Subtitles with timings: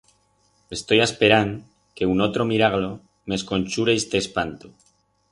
[0.77, 1.53] Estoi asperand
[1.97, 2.89] que unotro miraglo
[3.27, 4.67] m'esconchure iste espanto.